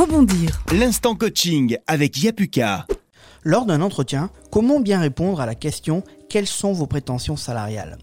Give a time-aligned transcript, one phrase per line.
[0.00, 0.62] Rebondir.
[0.72, 2.86] L'instant coaching avec Yapuka.
[3.44, 7.98] Lors d'un entretien, comment bien répondre à la question quelles sont vos prétentions salariales?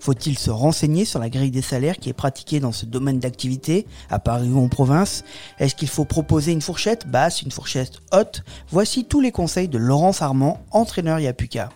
[0.00, 3.86] Faut-il se renseigner sur la grille des salaires qui est pratiquée dans ce domaine d'activité,
[4.08, 5.22] à Paris ou en province?
[5.58, 8.42] Est-ce qu'il faut proposer une fourchette basse, une fourchette haute?
[8.70, 11.68] Voici tous les conseils de Laurence Armand, entraîneur Yapuka.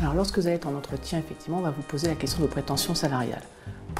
[0.00, 2.46] Alors lorsque vous allez être en entretien, effectivement, on va vous poser la question de
[2.46, 3.44] prétentions salariales.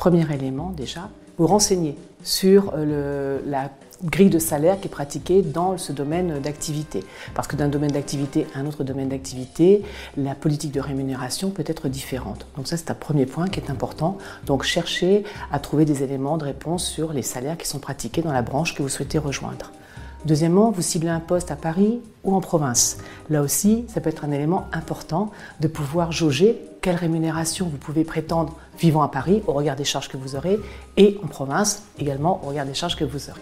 [0.03, 3.71] Premier élément déjà, vous renseignez sur euh, la
[4.02, 7.05] grille de salaire qui est pratiquée dans ce domaine d'activité.
[7.37, 9.84] Parce que d'un domaine d'activité à un autre domaine d'activité,
[10.16, 12.48] la politique de rémunération peut être différente.
[12.57, 14.19] Donc ça, c'est un premier point qui est important.
[14.45, 18.32] Donc cherchez à trouver des éléments de réponse sur les salaires qui sont pratiqués dans
[18.32, 19.71] la branche que vous souhaitez rejoindre.
[20.24, 22.98] Deuxièmement, vous ciblez un poste à Paris ou en province.
[23.28, 28.04] Là aussi, ça peut être un élément important de pouvoir jauger quelle rémunération vous pouvez
[28.04, 30.60] prétendre vivant à Paris au regard des charges que vous aurez
[30.96, 33.40] et en province également au regard des charges que vous aurez.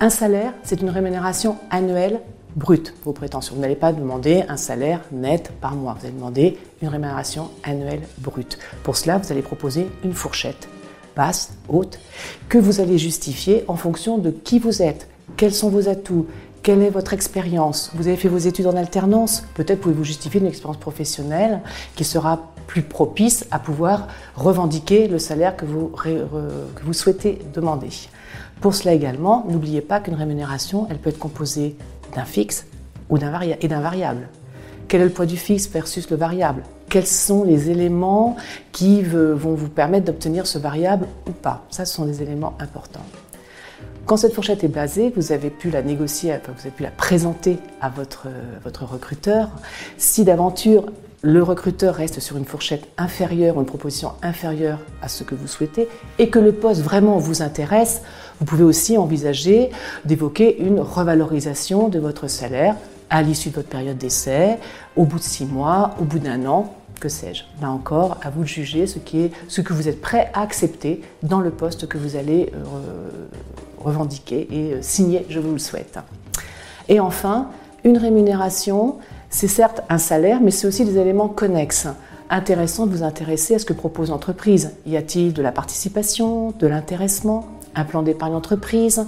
[0.00, 2.20] Un salaire, c'est une rémunération annuelle
[2.56, 3.54] brute, vos prétentions.
[3.54, 8.02] Vous n'allez pas demander un salaire net par mois, vous allez demander une rémunération annuelle
[8.18, 8.58] brute.
[8.82, 10.68] Pour cela, vous allez proposer une fourchette
[11.16, 11.98] basse, haute,
[12.48, 15.08] que vous allez justifier en fonction de qui vous êtes,
[15.40, 16.26] quels sont vos atouts
[16.62, 17.90] quelle est votre expérience?
[17.94, 21.62] Vous avez fait vos études en alternance Peut-être pouvez-vous justifier une expérience professionnelle
[21.96, 27.88] qui sera plus propice à pouvoir revendiquer le salaire que vous, souhaitez demander.
[28.60, 31.74] Pour cela également, n'oubliez pas qu'une rémunération, elle peut être composée
[32.14, 32.66] d'un fixe
[33.08, 34.28] ou et d'un variable.
[34.88, 36.62] Quel est le poids du fixe versus le variable?
[36.90, 38.36] Quels sont les éléments
[38.72, 41.64] qui vont vous permettre d'obtenir ce variable ou pas?
[41.70, 43.06] Ça, ce sont des éléments importants.
[44.10, 47.58] Quand cette fourchette est basée, vous avez pu la négocier, vous avez pu la présenter
[47.80, 48.26] à votre,
[48.64, 49.50] votre recruteur.
[49.98, 50.86] Si d'aventure
[51.22, 55.46] le recruteur reste sur une fourchette inférieure ou une proposition inférieure à ce que vous
[55.46, 55.88] souhaitez
[56.18, 58.02] et que le poste vraiment vous intéresse,
[58.40, 59.70] vous pouvez aussi envisager
[60.04, 62.74] d'évoquer une revalorisation de votre salaire
[63.10, 64.58] à l'issue de votre période d'essai,
[64.96, 67.44] au bout de six mois, au bout d'un an, que sais-je.
[67.62, 70.42] Là encore, à vous de juger ce, qui est, ce que vous êtes prêt à
[70.42, 73.26] accepter dans le poste que vous allez euh,
[73.80, 75.98] revendiquer et euh, signer, je vous le souhaite.
[76.88, 77.48] Et enfin,
[77.84, 78.96] une rémunération,
[79.30, 81.88] c'est certes un salaire, mais c'est aussi des éléments connexes.
[82.28, 84.72] Intéressant de vous intéresser à ce que propose l'entreprise.
[84.86, 89.06] Y a-t-il de la participation, de l'intéressement, un plan d'épargne entreprise,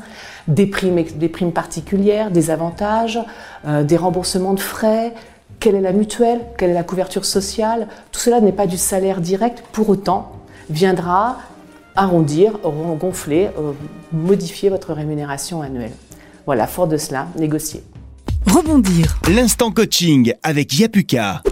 [0.48, 3.20] des primes, des primes particulières, des avantages,
[3.66, 5.12] euh, des remboursements de frais,
[5.60, 7.86] quelle est la mutuelle, quelle est la couverture sociale?
[8.10, 10.32] Tout cela n'est pas du salaire direct, pour autant
[10.70, 11.36] viendra
[11.96, 12.58] arrondir,
[12.98, 13.72] gonfler, euh,
[14.12, 15.92] modifier votre rémunération annuelle.
[16.46, 17.82] Voilà, fort de cela, négocier.
[18.46, 19.20] Rebondir.
[19.28, 21.42] L'instant coaching avec Yapuka.